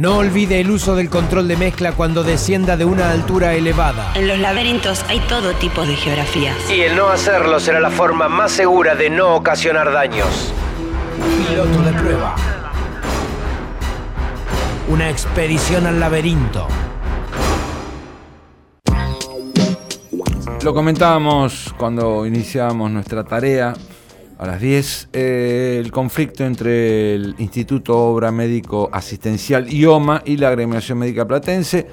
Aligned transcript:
No 0.00 0.18
olvide 0.18 0.60
el 0.60 0.70
uso 0.70 0.94
del 0.94 1.10
control 1.10 1.48
de 1.48 1.56
mezcla 1.56 1.90
cuando 1.90 2.22
descienda 2.22 2.76
de 2.76 2.84
una 2.84 3.10
altura 3.10 3.54
elevada. 3.54 4.12
En 4.14 4.28
los 4.28 4.38
laberintos 4.38 5.04
hay 5.08 5.18
todo 5.18 5.54
tipo 5.54 5.84
de 5.84 5.96
geografías. 5.96 6.54
Y 6.70 6.82
el 6.82 6.94
no 6.94 7.08
hacerlo 7.08 7.58
será 7.58 7.80
la 7.80 7.90
forma 7.90 8.28
más 8.28 8.52
segura 8.52 8.94
de 8.94 9.10
no 9.10 9.34
ocasionar 9.34 9.92
daños. 9.92 10.54
Piloto 11.48 11.82
de 11.82 11.92
prueba. 11.94 12.36
Una 14.86 15.10
expedición 15.10 15.84
al 15.84 15.98
laberinto. 15.98 16.68
Lo 20.62 20.74
comentábamos 20.74 21.74
cuando 21.76 22.24
iniciábamos 22.24 22.92
nuestra 22.92 23.24
tarea 23.24 23.74
a 24.38 24.46
las 24.46 24.60
10, 24.60 25.08
eh, 25.12 25.80
el 25.84 25.90
conflicto 25.90 26.44
entre 26.44 27.14
el 27.14 27.34
Instituto 27.38 27.98
Obra 27.98 28.30
Médico 28.30 28.88
Asistencial 28.92 29.72
IOMA 29.72 30.22
y 30.24 30.36
la 30.36 30.48
Agremiación 30.48 30.98
Médica 30.98 31.26
Platense. 31.26 31.88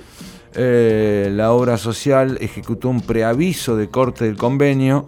Eh, 0.54 1.30
la 1.34 1.52
obra 1.52 1.78
social 1.78 2.38
ejecutó 2.40 2.90
un 2.90 3.02
preaviso 3.02 3.76
de 3.76 3.90
corte 3.90 4.26
del 4.26 4.38
convenio. 4.38 5.08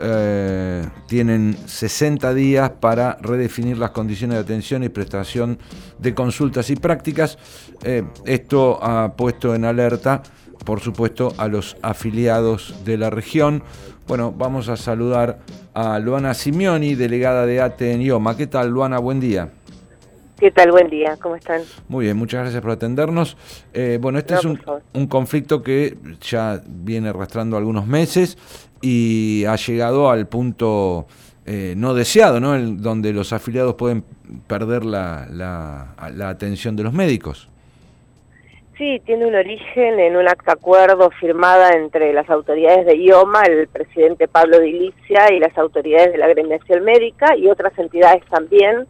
Eh, 0.00 0.88
tienen 1.06 1.54
60 1.66 2.32
días 2.32 2.70
para 2.80 3.18
redefinir 3.20 3.76
las 3.76 3.90
condiciones 3.90 4.36
de 4.36 4.42
atención 4.42 4.82
y 4.82 4.88
prestación 4.88 5.58
de 5.98 6.14
consultas 6.14 6.70
y 6.70 6.76
prácticas. 6.76 7.36
esto 8.24 8.82
ha 8.82 9.14
puesto 9.16 9.54
en 9.54 9.66
alerta, 9.66 10.22
por 10.64 10.80
supuesto, 10.80 11.34
a 11.38 11.48
los 11.48 11.76
afiliados 11.82 12.84
de 12.84 12.98
la 12.98 13.10
región. 13.10 13.62
Bueno, 14.06 14.32
vamos 14.36 14.68
a 14.68 14.76
saludar 14.76 15.38
a 15.74 15.98
Luana 15.98 16.34
Simeoni, 16.34 16.94
delegada 16.94 17.46
de 17.46 17.60
ATE 17.60 17.92
en 17.92 18.02
IOMA. 18.02 18.36
¿Qué 18.36 18.46
tal, 18.46 18.70
Luana? 18.70 18.98
Buen 18.98 19.20
día. 19.20 19.50
¿Qué 20.38 20.50
tal? 20.50 20.70
Buen 20.70 20.88
día, 20.88 21.18
¿cómo 21.20 21.36
están? 21.36 21.60
Muy 21.86 22.06
bien, 22.06 22.16
muchas 22.16 22.40
gracias 22.40 22.62
por 22.62 22.70
atendernos. 22.70 23.36
Eh, 23.74 23.98
bueno, 24.00 24.18
este 24.18 24.34
es 24.34 24.44
un, 24.44 25.06
conflicto 25.06 25.62
que 25.62 25.98
ya 26.22 26.62
viene 26.66 27.10
arrastrando 27.10 27.58
algunos 27.58 27.86
meses 27.86 28.38
y 28.80 29.44
ha 29.44 29.56
llegado 29.56 30.08
al 30.08 30.28
punto 30.28 31.06
eh, 31.44 31.74
no 31.76 31.92
deseado, 31.92 32.40
¿no? 32.40 32.58
donde 32.58 33.12
los 33.12 33.34
afiliados 33.34 33.74
pueden 33.74 34.02
perder 34.46 34.86
la, 34.86 35.28
la 35.30 36.28
atención 36.30 36.74
de 36.74 36.84
los 36.84 36.94
médicos. 36.94 37.49
Sí, 38.80 38.98
tiene 39.04 39.26
un 39.26 39.34
origen 39.34 40.00
en 40.00 40.16
un 40.16 40.26
acta 40.26 40.52
acuerdo 40.52 41.10
firmada 41.10 41.72
entre 41.76 42.14
las 42.14 42.30
autoridades 42.30 42.86
de 42.86 42.96
IOMA, 42.96 43.42
el 43.42 43.68
presidente 43.68 44.26
Pablo 44.26 44.58
Dilicia 44.58 45.30
y 45.30 45.38
las 45.38 45.58
autoridades 45.58 46.12
de 46.12 46.16
la 46.16 46.24
agremiación 46.24 46.82
médica 46.82 47.36
y 47.36 47.48
otras 47.48 47.78
entidades 47.78 48.24
también 48.30 48.86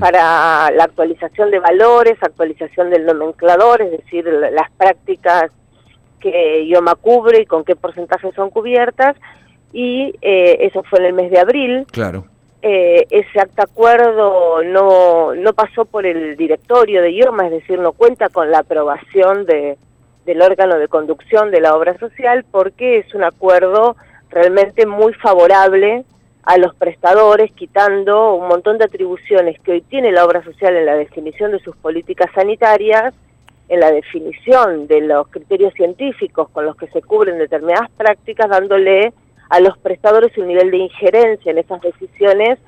para 0.00 0.72
la 0.72 0.82
actualización 0.82 1.52
de 1.52 1.60
valores, 1.60 2.20
actualización 2.20 2.90
del 2.90 3.06
nomenclador, 3.06 3.80
es 3.80 3.92
decir, 3.92 4.24
las 4.24 4.72
prácticas 4.72 5.52
que 6.18 6.64
IOMA 6.64 6.96
cubre 6.96 7.42
y 7.42 7.46
con 7.46 7.62
qué 7.62 7.76
porcentaje 7.76 8.32
son 8.32 8.50
cubiertas 8.50 9.14
y 9.72 10.16
eh, 10.20 10.66
eso 10.66 10.82
fue 10.82 10.98
en 10.98 11.04
el 11.04 11.12
mes 11.12 11.30
de 11.30 11.38
abril. 11.38 11.86
Claro. 11.92 12.24
Eh, 12.70 13.06
ese 13.08 13.40
acta 13.40 13.62
acuerdo 13.62 14.62
no, 14.62 15.34
no 15.34 15.52
pasó 15.54 15.86
por 15.86 16.04
el 16.04 16.36
directorio 16.36 17.00
de 17.00 17.12
IOMA, 17.12 17.46
es 17.46 17.52
decir, 17.52 17.78
no 17.78 17.92
cuenta 17.92 18.28
con 18.28 18.50
la 18.50 18.58
aprobación 18.58 19.46
de, 19.46 19.78
del 20.26 20.42
órgano 20.42 20.78
de 20.78 20.86
conducción 20.86 21.50
de 21.50 21.62
la 21.62 21.74
obra 21.74 21.96
social 21.96 22.44
porque 22.50 22.98
es 22.98 23.14
un 23.14 23.24
acuerdo 23.24 23.96
realmente 24.28 24.84
muy 24.84 25.14
favorable 25.14 26.04
a 26.42 26.58
los 26.58 26.74
prestadores, 26.74 27.50
quitando 27.52 28.34
un 28.34 28.48
montón 28.48 28.76
de 28.76 28.84
atribuciones 28.84 29.58
que 29.60 29.72
hoy 29.72 29.80
tiene 29.80 30.12
la 30.12 30.26
obra 30.26 30.44
social 30.44 30.76
en 30.76 30.84
la 30.84 30.96
definición 30.96 31.52
de 31.52 31.60
sus 31.60 31.74
políticas 31.74 32.30
sanitarias, 32.34 33.14
en 33.70 33.80
la 33.80 33.90
definición 33.90 34.88
de 34.88 35.00
los 35.00 35.26
criterios 35.28 35.72
científicos 35.72 36.50
con 36.50 36.66
los 36.66 36.76
que 36.76 36.88
se 36.88 37.00
cubren 37.00 37.38
determinadas 37.38 37.88
prácticas, 37.92 38.50
dándole 38.50 39.14
a 39.48 39.60
los 39.60 39.76
prestadores 39.78 40.36
un 40.38 40.48
nivel 40.48 40.70
de 40.70 40.78
injerencia 40.78 41.50
en 41.50 41.58
esas 41.58 41.80
decisiones 41.80 42.58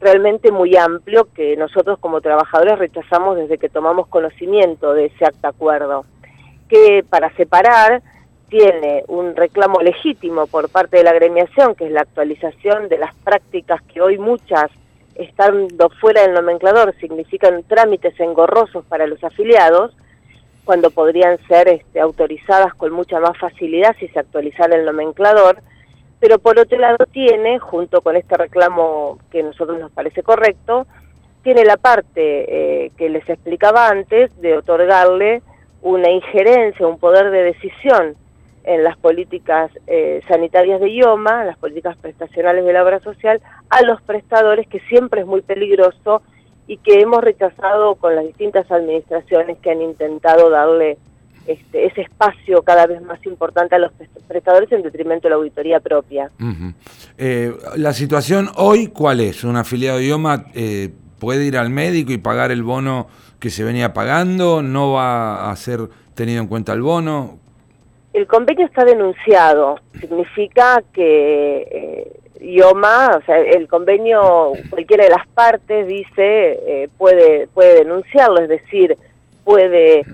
realmente 0.00 0.52
muy 0.52 0.76
amplio 0.76 1.28
que 1.34 1.56
nosotros 1.56 1.98
como 1.98 2.20
trabajadores 2.20 2.78
rechazamos 2.78 3.36
desde 3.36 3.58
que 3.58 3.68
tomamos 3.68 4.06
conocimiento 4.08 4.94
de 4.94 5.06
ese 5.06 5.24
acta 5.24 5.48
acuerdo, 5.48 6.04
que 6.68 7.04
para 7.08 7.34
separar 7.34 8.02
tiene 8.48 9.04
un 9.08 9.36
reclamo 9.36 9.80
legítimo 9.80 10.46
por 10.46 10.70
parte 10.70 10.98
de 10.98 11.04
la 11.04 11.10
agremiación, 11.10 11.74
que 11.74 11.86
es 11.86 11.92
la 11.92 12.02
actualización 12.02 12.88
de 12.88 12.98
las 12.98 13.14
prácticas 13.16 13.82
que 13.82 14.00
hoy 14.00 14.18
muchas, 14.18 14.70
estando 15.16 15.90
fuera 16.00 16.22
del 16.22 16.32
nomenclador, 16.32 16.94
significan 16.98 17.62
trámites 17.64 18.18
engorrosos 18.20 18.84
para 18.86 19.06
los 19.06 19.22
afiliados, 19.22 19.94
cuando 20.64 20.90
podrían 20.90 21.38
ser 21.46 21.68
este, 21.68 22.00
autorizadas 22.00 22.74
con 22.74 22.92
mucha 22.92 23.20
más 23.20 23.36
facilidad 23.38 23.96
si 23.98 24.08
se 24.08 24.18
actualizara 24.18 24.76
el 24.76 24.84
nomenclador, 24.84 25.62
pero 26.20 26.38
por 26.38 26.58
otro 26.58 26.78
lado 26.78 27.06
tiene, 27.10 27.58
junto 27.58 28.00
con 28.00 28.16
este 28.16 28.36
reclamo 28.36 29.18
que 29.30 29.40
a 29.40 29.44
nosotros 29.44 29.78
nos 29.78 29.92
parece 29.92 30.22
correcto, 30.22 30.86
tiene 31.42 31.64
la 31.64 31.76
parte 31.76 32.84
eh, 32.84 32.90
que 32.96 33.08
les 33.08 33.28
explicaba 33.28 33.88
antes 33.88 34.38
de 34.40 34.56
otorgarle 34.56 35.42
una 35.82 36.10
injerencia, 36.10 36.86
un 36.86 36.98
poder 36.98 37.30
de 37.30 37.44
decisión 37.44 38.16
en 38.64 38.84
las 38.84 38.98
políticas 38.98 39.70
eh, 39.86 40.20
sanitarias 40.28 40.80
de 40.80 40.90
IOMA, 40.90 41.44
las 41.44 41.56
políticas 41.56 41.96
prestacionales 41.96 42.64
de 42.64 42.72
la 42.72 42.82
obra 42.82 43.00
social, 43.00 43.40
a 43.70 43.82
los 43.82 44.02
prestadores, 44.02 44.66
que 44.66 44.80
siempre 44.80 45.22
es 45.22 45.26
muy 45.26 45.40
peligroso 45.40 46.22
y 46.66 46.76
que 46.76 47.00
hemos 47.00 47.22
rechazado 47.22 47.94
con 47.94 48.14
las 48.14 48.26
distintas 48.26 48.70
administraciones 48.70 49.56
que 49.58 49.70
han 49.70 49.80
intentado 49.80 50.50
darle 50.50 50.98
este, 51.48 51.86
ese 51.86 52.02
espacio 52.02 52.62
cada 52.62 52.86
vez 52.86 53.00
más 53.00 53.24
importante 53.24 53.74
a 53.74 53.78
los 53.78 53.90
prestadores 54.28 54.70
en 54.70 54.82
detrimento 54.82 55.22
de 55.22 55.30
la 55.30 55.36
auditoría 55.36 55.80
propia. 55.80 56.30
Eh, 57.16 57.54
la 57.76 57.94
situación 57.94 58.50
hoy, 58.56 58.88
¿cuál 58.88 59.20
es? 59.20 59.44
¿Un 59.44 59.56
afiliado 59.56 59.96
de 59.96 60.08
IOMA 60.08 60.44
eh, 60.54 60.90
puede 61.18 61.46
ir 61.46 61.56
al 61.56 61.70
médico 61.70 62.12
y 62.12 62.18
pagar 62.18 62.50
el 62.50 62.62
bono 62.62 63.06
que 63.40 63.48
se 63.48 63.64
venía 63.64 63.94
pagando? 63.94 64.60
¿No 64.60 64.92
va 64.92 65.50
a 65.50 65.56
ser 65.56 65.88
tenido 66.14 66.42
en 66.42 66.48
cuenta 66.48 66.74
el 66.74 66.82
bono? 66.82 67.38
El 68.12 68.26
convenio 68.26 68.66
está 68.66 68.84
denunciado. 68.84 69.80
Significa 69.98 70.82
que 70.92 71.62
eh, 71.62 72.20
IOMA, 72.42 73.16
o 73.16 73.24
sea, 73.24 73.38
el 73.38 73.66
convenio, 73.68 74.52
cualquiera 74.68 75.04
de 75.04 75.10
las 75.10 75.26
partes 75.28 75.88
dice, 75.88 76.90
puede, 76.98 77.48
puede 77.54 77.84
denunciarlo, 77.84 78.42
es 78.42 78.50
decir, 78.50 78.98
puede 79.44 80.04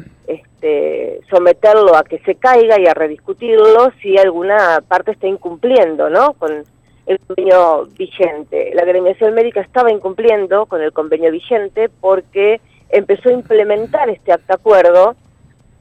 este, 0.64 1.20
someterlo 1.28 1.94
a 1.94 2.04
que 2.04 2.18
se 2.20 2.36
caiga 2.36 2.80
y 2.80 2.86
a 2.86 2.94
rediscutirlo 2.94 3.92
si 4.00 4.16
alguna 4.16 4.82
parte 4.86 5.12
está 5.12 5.26
incumpliendo, 5.26 6.08
¿no? 6.08 6.32
Con 6.34 6.64
el 7.06 7.18
convenio 7.20 7.86
vigente. 7.98 8.72
La 8.74 8.82
agremiación 8.82 9.34
médica 9.34 9.60
estaba 9.60 9.92
incumpliendo 9.92 10.64
con 10.64 10.80
el 10.80 10.92
convenio 10.92 11.30
vigente 11.30 11.90
porque 12.00 12.60
empezó 12.88 13.28
a 13.28 13.32
implementar 13.32 14.08
este 14.08 14.32
acta 14.32 14.54
acuerdo 14.54 15.16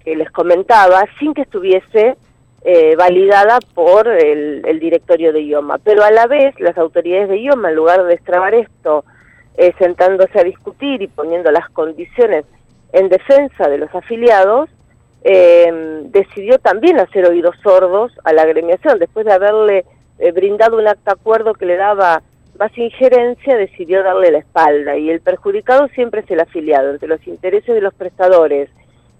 que 0.03 0.17
les 0.17 0.29
comentaba 0.31 1.05
sin 1.17 1.33
que 1.33 1.43
estuviese 1.43 2.17
eh, 2.65 2.95
validada 2.97 3.59
por 3.73 4.07
el, 4.09 4.79
directorio 4.81 5.31
de 5.31 5.43
IOMA. 5.43 5.77
Pero 5.77 6.03
a 6.03 6.11
la 6.11 6.27
vez 6.27 6.59
las 6.59 6.77
autoridades 6.77 7.29
de 7.29 7.37
IOMA, 7.37 7.69
en 7.69 7.75
lugar 7.75 8.03
de 8.03 8.09
destrabar 8.09 8.53
esto, 8.53 9.05
eh, 9.55 9.73
sentándose 9.79 10.39
a 10.39 10.43
discutir 10.43 11.01
y 11.01 11.07
poniendo 11.07 11.51
las 11.51 11.69
condiciones 11.69 12.43
en 12.93 13.09
defensa 13.09 13.67
de 13.67 13.79
los 13.79 13.93
afiliados, 13.93 14.69
eh, 15.23 16.01
decidió 16.05 16.59
también 16.59 16.99
hacer 16.99 17.25
oídos 17.25 17.55
sordos 17.63 18.13
a 18.23 18.33
la 18.33 18.43
agremiación. 18.43 18.99
Después 18.99 19.25
de 19.25 19.33
haberle 19.33 19.85
eh, 20.19 20.31
brindado 20.31 20.77
un 20.77 20.87
acta 20.87 21.13
acuerdo 21.13 21.53
que 21.53 21.65
le 21.65 21.75
daba 21.75 22.21
más 22.59 22.77
injerencia, 22.77 23.57
decidió 23.57 24.03
darle 24.03 24.31
la 24.31 24.37
espalda. 24.37 24.95
Y 24.95 25.09
el 25.09 25.21
perjudicado 25.21 25.87
siempre 25.89 26.21
es 26.21 26.29
el 26.29 26.39
afiliado, 26.39 26.91
entre 26.91 27.07
los 27.07 27.25
intereses 27.27 27.73
de 27.73 27.81
los 27.81 27.95
prestadores 27.95 28.69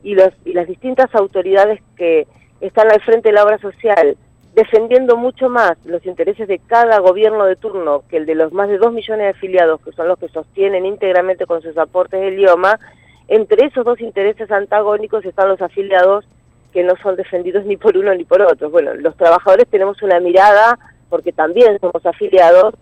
y, 0.03 0.13
los, 0.13 0.29
y 0.45 0.53
las 0.53 0.67
distintas 0.67 1.14
autoridades 1.16 1.81
que 1.97 2.28
están 2.61 2.91
al 2.91 3.02
frente 3.02 3.29
de 3.29 3.34
la 3.34 3.43
obra 3.43 3.58
social, 3.58 4.16
defendiendo 4.53 5.17
mucho 5.17 5.49
más 5.49 5.84
los 5.84 6.05
intereses 6.05 6.47
de 6.47 6.59
cada 6.59 6.99
gobierno 6.99 7.46
de 7.46 7.55
turno 7.55 8.03
que 8.08 8.17
el 8.17 8.28
de 8.28 8.35
los 8.35 8.53
más 8.53 8.70
de 8.70 8.78
dos 8.78 8.93
millones 8.93 9.25
de 9.25 9.31
afiliados, 9.31 9.81
que 9.81 9.93
son 9.93 10.08
los 10.08 10.20
que 10.20 10.29
sostienen 10.29 10.85
íntegramente 10.85 11.47
con 11.47 11.64
sus 11.64 11.75
aportes 11.78 12.22
el 12.22 12.35
idioma, 12.35 12.79
entre 13.28 13.67
esos 13.67 13.85
dos 13.85 13.99
intereses 14.02 14.52
antagónicos 14.52 15.25
están 15.25 15.49
los 15.49 15.61
afiliados 15.61 16.25
que 16.73 16.84
no 16.84 16.93
son 17.02 17.16
defendidos 17.16 17.66
ni 17.66 17.78
por 17.78 17.96
uno 17.97 18.14
ni 18.16 18.25
por 18.25 18.41
otro. 18.41 18.70
Bueno, 18.70 18.93
los 18.96 19.16
trabajadores 19.16 19.67
tenemos 19.67 20.02
una 20.02 20.20
mirada, 20.20 20.78
porque 21.09 21.31
también 21.31 21.79
somos 21.79 22.05
afiliados, 22.05 22.73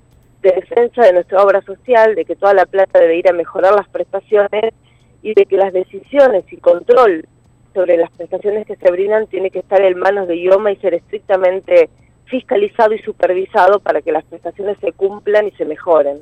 de 0.42 0.52
defensa 0.54 1.04
de 1.04 1.14
nuestra 1.14 1.44
obra 1.44 1.62
social, 1.62 2.16
de 2.16 2.26
que 2.26 2.36
toda 2.36 2.54
la 2.54 2.66
plata 2.66 3.00
debe 3.00 3.18
ir 3.18 3.30
a 3.30 3.34
mejorar 3.34 3.76
las 3.76 3.88
prestaciones 3.90 4.74
y 5.22 5.34
de 5.36 5.46
que 5.46 5.58
las 5.58 5.72
decisiones 5.72 6.46
y 6.52 6.58
control 6.58 7.28
sobre 7.74 7.98
las 7.98 8.10
prestaciones 8.12 8.66
que 8.66 8.76
se 8.76 8.92
brindan 8.92 9.28
tiene 9.28 9.52
que 9.52 9.60
estar 9.60 9.82
en 9.82 10.00
manos 10.00 10.28
de 10.28 10.38
IOMA 10.38 10.72
y 10.72 10.78
ser 10.78 10.96
estrictamente 10.96 11.90
fiscalizado 12.26 12.94
y 12.94 13.00
supervisado 13.00 13.80
para 13.80 14.02
que 14.02 14.12
las 14.12 14.24
prestaciones 14.24 14.78
se 14.80 14.94
cumplan 14.94 15.48
y 15.48 15.52
se 15.52 15.66
mejoren. 15.66 16.20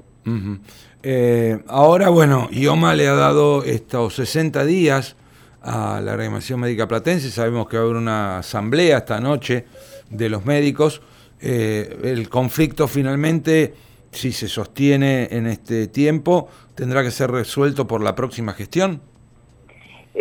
Eh, 1.02 1.64
ahora, 1.68 2.10
bueno, 2.10 2.50
IOMA 2.52 2.94
le 2.94 3.08
ha 3.08 3.14
dado 3.14 3.64
estos 3.64 4.16
60 4.16 4.66
días 4.66 5.16
a 5.62 6.02
la 6.02 6.14
agremiación 6.14 6.60
médica 6.60 6.88
platense. 6.88 7.32
Sabemos 7.32 7.68
que 7.68 7.78
va 7.78 7.84
a 7.84 7.86
haber 7.86 7.98
una 7.98 8.40
asamblea 8.40 9.00
esta 9.00 9.20
noche 9.20 9.66
de 10.10 10.30
los 10.30 10.46
médicos. 10.46 11.02
Eh, 11.42 12.00
el 12.04 12.30
conflicto 12.30 12.88
finalmente, 12.88 13.74
si 14.12 14.32
se 14.32 14.48
sostiene 14.48 15.30
en 15.32 15.48
este 15.48 15.88
tiempo, 15.88 16.50
tendrá 16.76 17.04
que 17.04 17.12
ser 17.12 17.32
resuelto 17.32 17.88
por 17.88 18.02
la 18.02 18.16
próxima 18.16 18.54
gestión. 18.54 19.02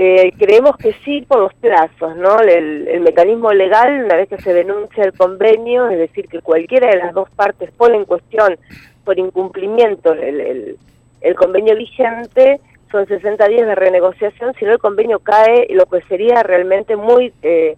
Eh, 0.01 0.33
creemos 0.39 0.77
que 0.77 0.93
sí 1.05 1.23
por 1.27 1.41
los 1.41 1.55
plazos, 1.55 2.17
¿no? 2.17 2.39
El, 2.41 3.01
mecanismo 3.01 3.53
legal, 3.53 4.05
una 4.05 4.15
vez 4.15 4.29
que 4.29 4.41
se 4.41 4.55
denuncia 4.55 5.03
el 5.03 5.13
convenio, 5.13 5.89
es 5.89 5.99
decir, 5.99 6.29
que 6.29 6.41
cualquiera 6.41 6.89
de 6.89 6.99
las 6.99 7.13
dos 7.13 7.29
partes 7.31 7.73
pone 7.73 7.97
en 7.97 8.05
cuestión 8.05 8.57
por 9.05 9.19
incumplimiento 9.19 10.13
el, 10.13 10.79
el 11.21 11.35
convenio 11.35 11.75
vigente, 11.77 12.61
son 12.91 13.07
60 13.07 13.49
días 13.49 13.67
de 13.67 13.75
renegociación, 13.75 14.55
si 14.55 14.65
no 14.65 14.73
el 14.73 14.79
convenio 14.79 15.19
cae, 15.19 15.67
lo 15.71 15.87
que 15.87 16.01
sería 16.03 16.43
realmente 16.43 16.97
muy, 16.97 17.33
eh, 17.43 17.77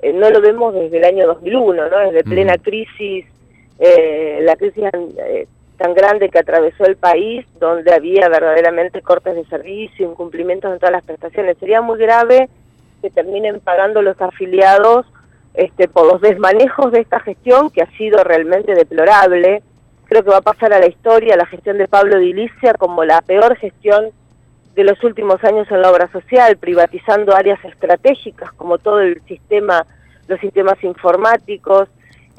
eh, 0.00 0.12
no 0.12 0.30
lo 0.30 0.40
vemos 0.40 0.74
desde 0.74 0.98
el 0.98 1.04
año 1.04 1.26
2001, 1.26 1.88
¿no? 1.88 1.98
desde 1.98 2.24
plena 2.24 2.56
crisis, 2.58 3.24
eh, 3.78 4.40
la 4.42 4.56
crisis 4.56 4.84
tan 5.82 5.94
grande 5.94 6.28
que 6.28 6.38
atravesó 6.38 6.84
el 6.84 6.94
país, 6.94 7.44
donde 7.58 7.92
había 7.92 8.28
verdaderamente 8.28 9.02
cortes 9.02 9.34
de 9.34 9.44
servicio, 9.46 10.08
incumplimientos 10.08 10.72
en 10.72 10.78
todas 10.78 10.92
las 10.92 11.04
prestaciones. 11.04 11.58
Sería 11.58 11.82
muy 11.82 11.98
grave 11.98 12.48
que 13.00 13.10
terminen 13.10 13.58
pagando 13.58 14.00
los 14.00 14.20
afiliados 14.20 15.06
este, 15.54 15.88
por 15.88 16.06
los 16.06 16.20
desmanejos 16.20 16.92
de 16.92 17.00
esta 17.00 17.18
gestión, 17.18 17.68
que 17.70 17.82
ha 17.82 17.90
sido 17.96 18.22
realmente 18.22 18.76
deplorable. 18.76 19.64
Creo 20.04 20.22
que 20.22 20.30
va 20.30 20.36
a 20.36 20.42
pasar 20.42 20.72
a 20.72 20.78
la 20.78 20.86
historia 20.86 21.36
la 21.36 21.46
gestión 21.46 21.78
de 21.78 21.88
Pablo 21.88 22.20
Dilicia 22.20 22.74
como 22.74 23.04
la 23.04 23.20
peor 23.20 23.56
gestión 23.56 24.10
de 24.76 24.84
los 24.84 25.02
últimos 25.02 25.42
años 25.42 25.66
en 25.68 25.82
la 25.82 25.90
obra 25.90 26.08
social, 26.12 26.58
privatizando 26.58 27.34
áreas 27.34 27.58
estratégicas 27.64 28.52
como 28.52 28.78
todo 28.78 29.00
el 29.00 29.20
sistema, 29.22 29.84
los 30.28 30.38
sistemas 30.38 30.80
informáticos, 30.84 31.88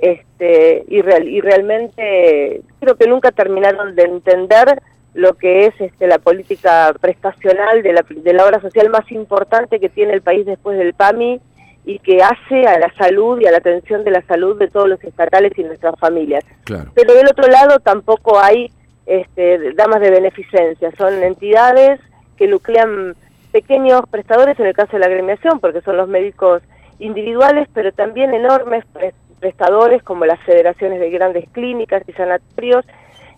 este, 0.04 0.84
y, 0.90 1.02
real, 1.02 1.30
y 1.30 1.40
realmente 1.40 2.62
creo 2.82 2.96
que 2.96 3.08
nunca 3.08 3.32
terminaron 3.32 3.96
de 3.96 4.04
entender 4.04 4.82
lo 5.14 5.36
que 5.36 5.68
es 5.68 5.80
este, 5.80 6.08
la 6.08 6.20
política 6.20 6.94
prestacional 7.00 7.82
de 7.82 7.94
la, 7.94 8.04
de 8.10 8.34
la 8.34 8.46
obra 8.46 8.60
social 8.60 8.90
más 8.90 9.10
importante 9.14 9.80
que 9.80 9.88
tiene 9.88 10.12
el 10.12 10.22
país 10.22 10.46
después 10.46 10.78
del 10.78 10.94
PAMI 10.94 11.40
y 11.86 12.00
que 12.00 12.22
hace 12.22 12.68
a 12.68 12.80
la 12.80 12.94
salud 12.98 13.40
y 13.40 13.46
a 13.46 13.52
la 13.52 13.60
atención 13.60 14.04
de 14.04 14.12
la 14.12 14.22
salud 14.24 14.60
de 14.60 14.68
todos 14.68 14.90
los 14.90 15.02
estatales 15.06 15.54
y 15.56 15.64
nuestras 15.64 15.98
familias. 15.98 16.44
Pero 16.66 17.14
del 17.14 17.28
otro 17.30 17.48
lado 17.48 17.80
tampoco 17.80 18.38
hay 18.42 18.72
este, 19.06 19.74
damas 19.74 20.02
de 20.02 20.12
beneficencia, 20.12 20.92
son 20.98 21.24
entidades 21.24 22.02
que 22.36 22.48
nuclean 22.48 23.16
pequeños 23.54 24.02
prestadores 24.12 24.60
en 24.60 24.66
el 24.66 24.74
caso 24.74 24.94
de 24.94 25.00
la 25.00 25.06
agremiación, 25.06 25.62
porque 25.62 25.80
son 25.82 25.96
los 25.96 26.10
médicos 26.10 26.62
individuales, 27.00 27.68
pero 27.74 27.92
también 27.92 28.34
enormes 28.34 28.84
prestadores 29.44 30.02
como 30.04 30.26
las 30.26 30.40
federaciones 30.46 31.02
de 31.02 31.10
grandes 31.10 31.50
clínicas 31.52 32.02
y 32.08 32.14
sanatorios, 32.14 32.86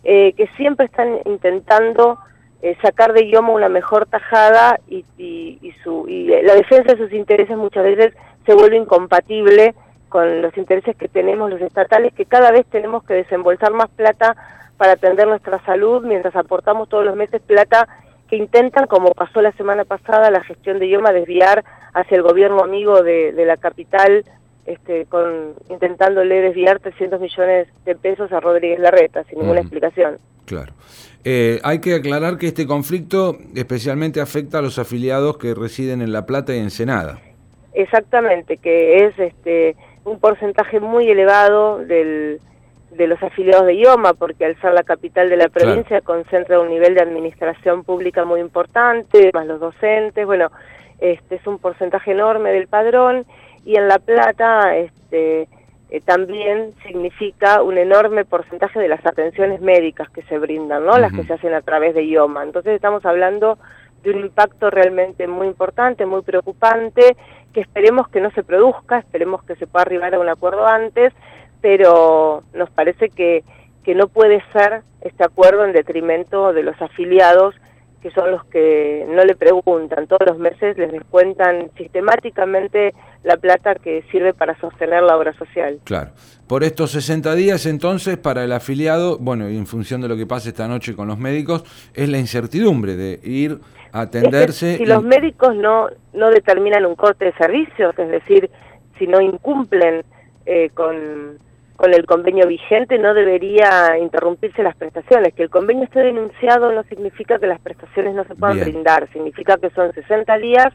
eh, 0.03 0.33
que 0.33 0.45
siempre 0.55 0.85
están 0.85 1.17
intentando 1.25 2.19
eh, 2.61 2.77
sacar 2.79 3.13
de 3.13 3.25
IOMA 3.25 3.49
una 3.49 3.69
mejor 3.69 4.05
tajada 4.05 4.79
y, 4.87 5.03
su, 5.83 6.07
y 6.07 6.27
la 6.27 6.53
defensa 6.53 6.93
de 6.93 6.97
sus 6.99 7.11
intereses 7.11 7.57
muchas 7.57 7.83
veces 7.83 8.13
se 8.45 8.53
vuelve 8.53 8.77
incompatible 8.77 9.73
con 10.09 10.43
los 10.43 10.55
intereses 10.57 10.95
que 10.95 11.07
tenemos 11.07 11.49
los 11.49 11.59
estatales, 11.59 12.13
que 12.13 12.25
cada 12.25 12.51
vez 12.51 12.67
tenemos 12.67 13.03
que 13.03 13.15
desembolsar 13.15 13.73
más 13.73 13.89
plata 13.89 14.35
para 14.77 14.93
atender 14.93 15.27
nuestra 15.27 15.59
salud, 15.65 16.05
mientras 16.05 16.35
aportamos 16.35 16.87
todos 16.87 17.03
los 17.03 17.15
meses 17.15 17.41
plata 17.41 17.87
que 18.29 18.35
intentan, 18.35 18.85
como 18.85 19.11
pasó 19.11 19.41
la 19.41 19.51
semana 19.53 19.85
pasada, 19.85 20.29
la 20.29 20.43
gestión 20.43 20.77
de 20.77 20.87
IOMA 20.87 21.11
desviar 21.13 21.63
hacia 21.93 22.17
el 22.17 22.23
gobierno 22.23 22.63
amigo 22.63 23.01
de, 23.01 23.33
la 23.45 23.57
capital, 23.57 24.23
este, 24.65 25.05
con 25.05 25.53
intentándole 25.69 26.41
desviar 26.41 26.79
300 26.79 27.19
millones 27.19 27.67
de 27.85 27.95
pesos 27.95 28.31
a 28.31 28.39
Rodríguez 28.39 28.79
Larreta, 28.79 29.23
sin 29.25 29.39
ninguna 29.39 29.61
explicación. 29.61 30.17
Claro. 30.45 30.73
Eh, 31.23 31.59
hay 31.63 31.79
que 31.79 31.95
aclarar 31.95 32.37
que 32.37 32.47
este 32.47 32.67
conflicto 32.67 33.37
especialmente 33.55 34.21
afecta 34.21 34.59
a 34.59 34.61
los 34.61 34.77
afiliados 34.77 35.37
que 35.37 35.55
residen 35.55 36.01
en 36.01 36.11
La 36.11 36.25
Plata 36.25 36.55
y 36.55 36.59
en 36.59 36.69
Senada. 36.69 37.19
Exactamente, 37.73 38.57
que 38.57 39.05
es 39.05 39.19
este 39.19 39.75
un 40.05 40.19
porcentaje 40.19 40.79
muy 40.79 41.09
elevado 41.09 41.79
del, 41.79 42.39
de 42.91 43.07
los 43.07 43.21
afiliados 43.21 43.65
de 43.65 43.75
IOMA, 43.75 44.13
porque 44.13 44.45
al 44.45 44.59
ser 44.61 44.73
la 44.73 44.83
capital 44.83 45.29
de 45.29 45.37
la 45.37 45.49
provincia 45.49 46.01
concentra 46.01 46.59
un 46.59 46.69
nivel 46.69 46.95
de 46.95 47.01
administración 47.01 47.83
pública 47.83 48.23
muy 48.23 48.39
importante, 48.39 49.31
más 49.33 49.47
los 49.47 49.59
docentes, 49.59 50.25
bueno, 50.25 50.51
este 50.99 51.35
es 51.35 51.47
un 51.47 51.59
porcentaje 51.59 52.11
enorme 52.11 52.51
del 52.51 52.67
padrón, 52.67 53.25
y 53.65 53.75
en 53.75 53.87
La 53.87 53.99
Plata 53.99 54.77
este, 54.77 55.47
eh, 55.89 56.01
también 56.01 56.73
significa 56.85 57.61
un 57.61 57.77
enorme 57.77 58.23
porcentaje 58.23 58.79
de 58.79 58.87
las 58.87 59.05
atenciones 59.05 59.59
médicas 59.59 60.09
que 60.09 60.21
se 60.23 60.37
brindan, 60.37 60.85
¿no? 60.85 60.97
Las 60.97 61.11
que 61.11 61.23
se 61.23 61.33
hacen 61.33 61.53
a 61.53 61.61
través 61.61 61.95
de 61.95 62.05
IOMA. 62.05 62.43
Entonces 62.43 62.73
estamos 62.73 63.05
hablando 63.05 63.57
de 64.03 64.11
un 64.11 64.19
impacto 64.19 64.69
realmente 64.69 65.27
muy 65.27 65.47
importante, 65.47 66.05
muy 66.05 66.21
preocupante, 66.21 67.17
que 67.53 67.61
esperemos 67.61 68.07
que 68.09 68.21
no 68.21 68.29
se 68.31 68.43
produzca, 68.43 68.99
esperemos 68.99 69.43
que 69.43 69.55
se 69.55 69.65
pueda 69.65 69.83
arribar 69.83 70.13
a 70.13 70.19
un 70.19 70.29
acuerdo 70.29 70.67
antes, 70.67 71.11
pero 71.61 72.43
nos 72.53 72.69
parece 72.69 73.09
que, 73.09 73.43
que 73.83 73.95
no 73.95 74.07
puede 74.07 74.43
ser 74.53 74.81
este 75.01 75.23
acuerdo 75.23 75.65
en 75.65 75.73
detrimento 75.73 76.53
de 76.53 76.63
los 76.63 76.79
afiliados 76.81 77.55
que 78.01 78.11
son 78.11 78.31
los 78.31 78.45
que 78.45 79.05
no 79.09 79.23
le 79.23 79.35
preguntan, 79.35 80.07
todos 80.07 80.27
los 80.27 80.37
meses 80.37 80.77
les 80.77 80.91
descuentan 80.91 81.71
sistemáticamente 81.77 82.93
la 83.23 83.37
plata 83.37 83.75
que 83.75 84.03
sirve 84.11 84.33
para 84.33 84.57
sostener 84.59 85.03
la 85.03 85.17
obra 85.17 85.33
social. 85.33 85.79
Claro. 85.83 86.11
Por 86.47 86.63
estos 86.63 86.91
60 86.91 87.33
días, 87.33 87.65
entonces, 87.65 88.17
para 88.17 88.43
el 88.43 88.51
afiliado, 88.51 89.17
bueno, 89.17 89.49
y 89.49 89.57
en 89.57 89.65
función 89.65 90.01
de 90.01 90.07
lo 90.07 90.15
que 90.15 90.27
pase 90.27 90.49
esta 90.49 90.67
noche 90.67 90.95
con 90.95 91.07
los 91.07 91.17
médicos, 91.17 91.63
es 91.93 92.07
la 92.07 92.19
incertidumbre 92.19 92.95
de 92.95 93.19
ir 93.23 93.59
a 93.91 94.01
atenderse. 94.01 94.77
si 94.77 94.85
los 94.85 95.03
médicos 95.03 95.55
no, 95.55 95.87
no 96.13 96.29
determinan 96.29 96.85
un 96.85 96.95
corte 96.95 97.25
de 97.25 97.33
servicios, 97.33 97.97
es 97.97 98.09
decir, 98.09 98.51
si 98.99 99.07
no 99.07 99.19
incumplen 99.21 100.03
eh, 100.45 100.69
con 100.73 101.39
con 101.75 101.93
el 101.93 102.05
convenio 102.05 102.47
vigente 102.47 102.97
no 102.97 103.13
debería 103.13 103.97
interrumpirse 103.97 104.63
las 104.63 104.75
prestaciones. 104.75 105.33
Que 105.33 105.43
el 105.43 105.49
convenio 105.49 105.83
esté 105.83 106.01
denunciado 106.01 106.71
no 106.71 106.83
significa 106.83 107.37
que 107.37 107.47
las 107.47 107.59
prestaciones 107.59 108.15
no 108.15 108.23
se 108.23 108.35
puedan 108.35 108.59
brindar, 108.59 109.09
significa 109.11 109.57
que 109.57 109.69
son 109.71 109.93
60 109.93 110.37
días 110.37 110.73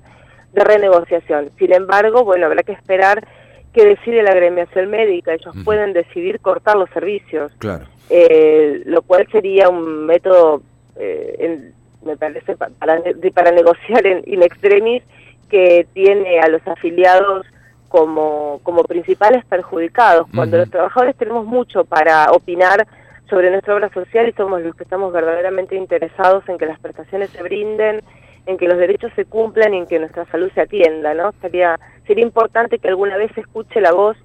de 0.52 0.64
renegociación. 0.64 1.50
Sin 1.58 1.73
embargo, 1.73 2.25
bueno, 2.25 2.47
habrá 2.47 2.62
que 2.62 2.72
esperar 2.72 3.27
que 3.72 3.86
decide 3.86 4.22
la 4.22 4.32
agremiación 4.32 4.91
médica. 4.91 5.32
Ellos 5.32 5.55
pueden 5.65 5.93
decidir 5.93 6.41
cortar 6.41 6.77
los 6.77 6.91
servicios, 6.91 7.53
claro. 7.58 7.86
eh, 8.10 8.82
lo 8.84 9.03
cual 9.03 9.27
sería 9.31 9.69
un 9.69 10.06
método, 10.06 10.63
eh, 10.96 11.70
me 12.05 12.17
parece, 12.17 12.56
para, 12.56 13.01
para 13.32 13.53
negociar 13.53 14.06
en 14.06 14.22
in 14.27 14.43
extremis 14.43 15.03
que 15.48 15.86
tiene 15.94 16.41
a 16.41 16.48
los 16.48 16.67
afiliados 16.67 17.46
como, 17.91 18.61
como 18.63 18.85
principales 18.85 19.44
perjudicados, 19.47 20.29
cuando 20.32 20.59
los 20.59 20.70
trabajadores 20.70 21.17
tenemos 21.17 21.44
mucho 21.44 21.85
para 21.85 22.31
opinar 22.31 22.87
sobre 23.29 23.51
nuestra 23.51 23.75
obra 23.75 23.93
social 23.93 24.29
y 24.29 24.32
somos 24.32 24.63
los 24.63 24.77
que 24.77 24.85
estamos 24.85 25.13
verdaderamente 25.13 25.75
interesados 25.75 26.49
en 26.49 26.56
que 26.56 26.67
las 26.67 26.79
prestaciones 26.79 27.31
se 27.31 27.43
brinden, 27.43 28.01
en 28.47 28.59
que 28.59 28.69
los 28.69 28.79
derechos 28.79 29.11
se 29.17 29.25
cumplan 29.25 29.75
y 29.75 29.79
en 29.79 29.87
que 29.89 29.99
nuestra 29.99 30.25
salud 30.27 30.53
se 30.55 30.61
atienda, 30.61 31.15
¿no? 31.15 31.32
Sería, 31.41 31.81
sería 32.06 32.25
importante 32.25 32.79
que 32.79 32.87
alguna 32.87 33.17
vez 33.17 33.32
se 33.35 33.41
escuche 33.41 33.81
la 33.81 33.93
voz 33.93 34.17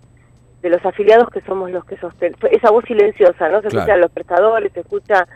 de 0.61 0.69
los 0.69 0.85
afiliados 0.85 1.29
que 1.31 1.41
somos 1.41 1.71
los 1.71 1.83
que 1.85 1.97
sostenemos, 1.97 2.39
esa 2.51 2.69
voz 2.69 2.85
silenciosa, 2.85 3.49
¿no? 3.49 3.61
Se 3.61 3.69
escucha 3.69 3.95
a 3.95 3.97
los 3.97 4.11
prestadores, 4.11 4.71
se 4.73 4.81
escucha 4.81 5.27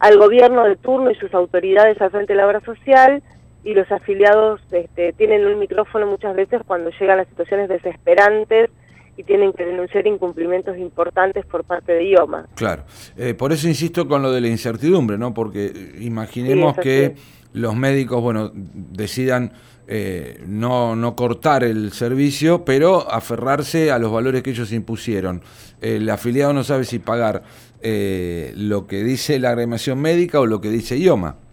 al 0.00 0.18
gobierno 0.18 0.64
de 0.64 0.74
turno 0.74 1.08
y 1.12 1.14
sus 1.14 1.32
autoridades 1.34 2.00
al 2.00 2.10
frente 2.10 2.32
de 2.32 2.38
la 2.38 2.48
obra 2.48 2.60
social, 2.62 3.22
y 3.66 3.74
los 3.74 3.90
afiliados 3.90 4.60
este, 4.70 5.12
tienen 5.14 5.44
un 5.44 5.58
micrófono 5.58 6.06
muchas 6.06 6.36
veces 6.36 6.60
cuando 6.64 6.90
llegan 7.00 7.18
a 7.18 7.24
situaciones 7.24 7.68
desesperantes 7.68 8.70
y 9.16 9.24
tienen 9.24 9.52
que 9.52 9.64
denunciar 9.64 10.06
incumplimientos 10.06 10.78
importantes 10.78 11.44
por 11.46 11.64
parte 11.64 11.92
de 11.92 12.10
IOMA. 12.10 12.46
Claro, 12.54 12.84
eh, 13.16 13.34
por 13.34 13.52
eso 13.52 13.66
insisto 13.66 14.06
con 14.06 14.22
lo 14.22 14.30
de 14.30 14.40
la 14.40 14.46
incertidumbre, 14.46 15.18
¿no? 15.18 15.34
Porque 15.34 15.72
imaginemos 15.98 16.76
que 16.76 17.16
los 17.54 17.74
médicos, 17.74 18.22
bueno, 18.22 18.52
decidan 18.54 19.50
eh, 19.88 20.44
no, 20.46 20.94
no 20.94 21.16
cortar 21.16 21.64
el 21.64 21.90
servicio, 21.90 22.64
pero 22.64 23.10
aferrarse 23.10 23.90
a 23.90 23.98
los 23.98 24.12
valores 24.12 24.44
que 24.44 24.50
ellos 24.50 24.70
impusieron. 24.70 25.42
El 25.80 26.08
afiliado 26.08 26.52
no 26.52 26.62
sabe 26.62 26.84
si 26.84 27.00
pagar 27.00 27.42
eh, 27.82 28.52
lo 28.54 28.86
que 28.86 29.02
dice 29.02 29.40
la 29.40 29.50
agremiación 29.50 30.00
médica 30.00 30.38
o 30.38 30.46
lo 30.46 30.60
que 30.60 30.70
dice 30.70 30.96
IOMA. 30.96 31.45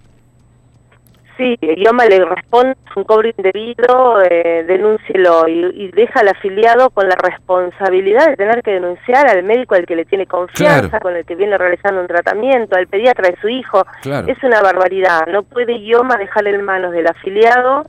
Sí, 1.37 1.57
el 1.61 1.79
idioma 1.79 2.05
le 2.05 2.23
responde 2.23 2.75
un 2.95 3.03
cobro 3.05 3.27
indebido, 3.27 4.21
eh, 4.21 4.63
denúncielo 4.67 5.47
y, 5.47 5.89
deja 5.91 6.19
al 6.19 6.27
afiliado 6.27 6.91
con 6.91 7.09
la 7.09 7.15
responsabilidad 7.15 8.27
de 8.27 8.37
tener 8.37 8.61
que 8.61 8.71
denunciar 8.71 9.27
al 9.27 9.43
médico 9.43 9.73
al 9.73 9.87
que 9.87 9.95
le 9.95 10.05
tiene 10.05 10.27
confianza, 10.27 10.99
con 10.99 11.15
el 11.15 11.25
que 11.25 11.35
viene 11.35 11.57
realizando 11.57 12.01
un 12.01 12.07
tratamiento, 12.07 12.75
al 12.75 12.87
pediatra 12.87 13.29
de 13.29 13.37
su 13.41 13.49
hijo. 13.49 13.83
Es 14.27 14.43
una 14.43 14.61
barbaridad. 14.61 15.25
No 15.27 15.41
puede 15.41 15.73
idioma 15.73 16.17
dejar 16.17 16.47
en 16.47 16.63
manos 16.63 16.91
del 16.91 17.07
afiliado 17.07 17.83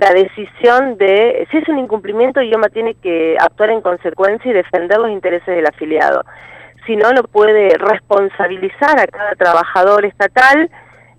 la 0.00 0.14
decisión 0.14 0.96
de, 0.96 1.46
si 1.50 1.58
es 1.58 1.68
un 1.68 1.78
incumplimiento, 1.78 2.40
IOMA 2.40 2.70
tiene 2.70 2.94
que 2.94 3.36
actuar 3.38 3.68
en 3.68 3.82
consecuencia 3.82 4.50
y 4.50 4.54
defender 4.54 4.98
los 4.98 5.10
intereses 5.10 5.54
del 5.54 5.66
afiliado. 5.66 6.24
Si 6.86 6.96
no, 6.96 7.12
no 7.12 7.22
puede 7.24 7.76
responsabilizar 7.76 8.98
a 8.98 9.06
cada 9.06 9.34
trabajador 9.34 10.06
estatal 10.06 10.70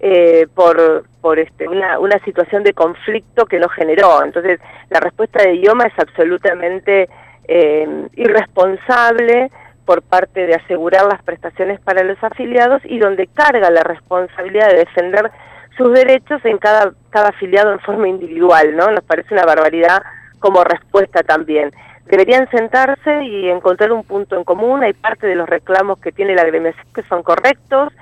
eh, 0.04 0.48
por, 0.56 1.04
por 1.22 1.38
este, 1.38 1.68
una, 1.68 2.00
una 2.00 2.18
situación 2.26 2.64
de 2.64 2.74
conflicto 2.74 3.46
que 3.46 3.60
no 3.60 3.70
generó. 3.70 4.24
Entonces, 4.24 4.60
la 4.90 5.00
respuesta 5.00 5.44
de 5.44 5.58
IOMA 5.58 5.86
es 5.86 6.00
absolutamente 6.00 7.08
eh, 7.48 8.08
irresponsable 8.16 9.52
por 9.86 10.02
parte 10.02 10.48
de 10.48 10.56
asegurar 10.56 11.06
las 11.06 11.22
prestaciones 11.22 11.80
para 11.82 12.04
los 12.04 12.18
afiliados 12.24 12.82
y 12.86 12.98
donde 12.98 13.28
carga 13.28 13.70
la 13.70 13.84
responsabilidad 13.84 14.70
de 14.70 14.80
defender 14.80 15.32
sus 15.78 15.94
derechos 15.94 16.44
en 16.46 16.58
cada, 16.58 16.94
cada 17.12 17.30
afiliado 17.30 17.72
en 17.72 17.80
forma 17.82 18.08
individual, 18.08 18.76
¿no? 18.76 18.90
Nos 18.90 19.04
parece 19.04 19.36
una 19.36 19.46
barbaridad 19.46 20.02
como 20.40 20.64
respuesta 20.64 21.22
también. 21.22 21.72
Deberían 22.06 22.50
sentarse 22.50 23.24
y 23.24 23.50
encontrar 23.50 23.92
un 23.92 24.04
punto 24.04 24.36
en 24.36 24.44
común, 24.44 24.84
hay 24.84 24.94
parte 24.94 25.28
de 25.28 25.36
los 25.36 25.48
reclamos 25.48 26.00
que 26.00 26.12
tiene 26.12 26.36
la 26.36 26.42
agremiación 26.42 26.86
que 26.94 27.04
son 27.04 27.24
correctos, 27.24 27.94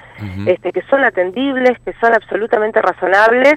este, 0.46 0.72
que 0.72 0.82
son 0.84 1.03
atendibles, 1.03 1.77
que 1.86 1.94
son 1.94 2.13
absolutamente 2.13 2.82
razonables, 2.82 3.56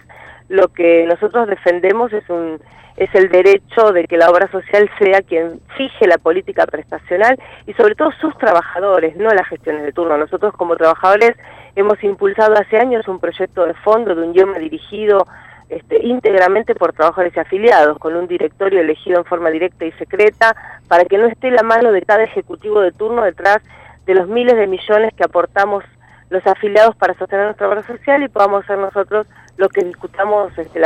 lo 0.48 0.68
que 0.68 1.06
nosotros 1.06 1.48
defendemos 1.48 2.12
es 2.12 2.28
un 2.28 2.60
es 2.96 3.08
el 3.14 3.30
derecho 3.30 3.92
de 3.92 4.04
que 4.04 4.16
la 4.16 4.30
obra 4.30 4.50
social 4.50 4.90
sea 4.98 5.22
quien 5.22 5.60
fije 5.76 6.06
la 6.06 6.18
política 6.18 6.66
prestacional 6.66 7.38
y 7.66 7.72
sobre 7.72 7.94
todo 7.94 8.10
sus 8.20 8.36
trabajadores, 8.36 9.16
no 9.16 9.30
las 9.30 9.48
gestiones 9.48 9.82
de 9.84 9.92
turno. 9.92 10.16
Nosotros 10.18 10.52
como 10.54 10.76
trabajadores 10.76 11.32
hemos 11.74 12.02
impulsado 12.04 12.54
hace 12.54 12.76
años 12.76 13.08
un 13.08 13.18
proyecto 13.18 13.66
de 13.66 13.74
fondo 13.74 14.14
de 14.14 14.22
un 14.22 14.32
idioma 14.32 14.58
dirigido 14.58 15.26
este, 15.72 16.06
íntegramente 16.06 16.74
por 16.74 16.92
trabajadores 16.92 17.34
y 17.34 17.40
afiliados, 17.40 17.98
con 17.98 18.14
un 18.14 18.28
directorio 18.28 18.80
elegido 18.80 19.18
en 19.18 19.24
forma 19.24 19.48
directa 19.48 19.86
y 19.86 19.92
secreta, 19.92 20.54
para 20.86 21.06
que 21.06 21.16
no 21.16 21.26
esté 21.26 21.50
la 21.50 21.62
mano 21.62 21.92
de 21.92 22.02
cada 22.02 22.24
ejecutivo 22.24 22.80
de 22.80 22.92
turno 22.92 23.22
detrás 23.22 23.62
de 24.04 24.14
los 24.14 24.28
miles 24.28 24.54
de 24.56 24.66
millones 24.66 25.14
que 25.16 25.24
aportamos 25.24 25.82
los 26.28 26.46
afiliados 26.46 26.94
para 26.96 27.14
sostener 27.14 27.46
nuestra 27.46 27.68
obra 27.68 27.86
social 27.86 28.22
y 28.22 28.28
podamos 28.28 28.66
ser 28.66 28.78
nosotros 28.78 29.26
los 29.56 29.68
que 29.70 29.82
discutamos 29.82 30.56
este, 30.58 30.80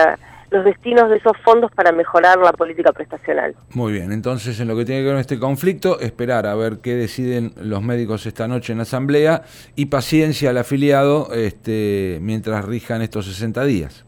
los 0.51 0.65
destinos 0.65 1.11
de 1.11 1.17
esos 1.17 1.37
fondos 1.45 1.73
para 1.73 1.91
mejorar 1.91 2.39
la 2.39 2.53
política 2.53 2.93
prestacional. 2.93 3.57
Muy 3.75 3.93
bien, 3.93 4.13
entonces 4.13 4.61
en 4.61 4.69
lo 4.69 4.77
que 4.77 4.85
tiene 4.85 5.01
que 5.01 5.07
ver 5.07 5.15
con 5.15 5.21
este 5.21 5.41
conflicto, 5.41 5.99
esperar 5.99 6.47
a 6.47 6.55
ver 6.55 6.79
qué 6.79 6.95
deciden 6.95 7.53
los 7.61 7.83
médicos 7.83 8.25
esta 8.27 8.47
noche 8.47 8.73
en 8.73 8.81
asamblea 8.81 9.43
y 9.75 9.87
paciencia 9.87 10.51
al 10.51 10.59
afiliado 10.59 11.33
este, 11.35 12.19
mientras 12.23 12.65
rijan 12.65 13.03
estos 13.03 13.27
60 13.27 13.65
días. 13.65 14.06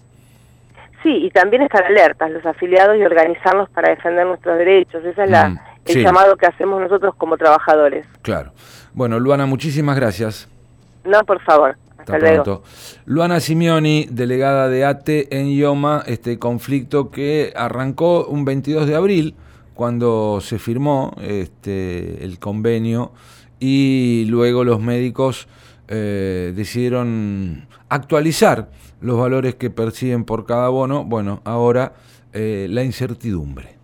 Sí, 1.02 1.10
y 1.10 1.30
también 1.30 1.62
estar 1.62 1.84
alertas 1.84 2.30
los 2.30 2.44
afiliados 2.44 2.96
y 2.96 3.02
organizarnos 3.02 3.68
para 3.70 3.90
defender 3.90 4.26
nuestros 4.26 4.58
derechos. 4.58 5.04
Ese 5.04 5.22
es 5.22 5.30
la, 5.30 5.50
mm, 5.50 5.58
el 5.86 6.02
llamado 6.02 6.36
que 6.36 6.46
hacemos 6.46 6.80
nosotros 6.80 7.14
como 7.16 7.36
trabajadores. 7.36 8.06
Claro. 8.22 8.52
Bueno, 8.94 9.20
Luana, 9.20 9.46
muchísimas 9.46 9.96
gracias. 9.96 10.48
No, 11.04 11.24
por 11.24 11.40
favor. 11.42 11.76
Hasta, 11.98 12.18
luego. 12.18 12.62
Luana 13.06 13.40
Simeoni, 13.40 14.06
delegada 14.10 14.68
de 14.68 14.84
ATE 14.84 15.28
en 15.30 15.46
IOMA, 15.48 16.02
este 16.06 16.38
conflicto 16.38 17.10
que 17.10 17.52
arrancó 17.54 18.26
un 18.26 18.44
22 18.44 18.86
de 18.86 18.94
abril, 18.94 19.34
cuando 19.74 20.40
se 20.40 20.58
firmó 20.58 21.14
este, 21.20 22.24
el 22.24 22.40
convenio 22.40 23.12
y 23.60 24.24
luego 24.28 24.64
los 24.64 24.80
médicos 24.80 25.46
eh, 25.88 26.52
decidieron 26.54 27.66
actualizar 27.88 28.70
los 29.00 29.18
valores 29.18 29.54
que 29.54 29.70
perciben 29.70 30.24
por 30.24 30.44
cada 30.44 30.68
bono. 30.68 31.04
Bueno, 31.04 31.40
ahora 31.44 31.94
eh, 32.32 32.66
la 32.68 32.84
incertidumbre. 32.84 33.77